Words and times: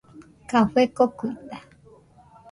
Café 0.49 0.81
kokuita. 0.95 1.57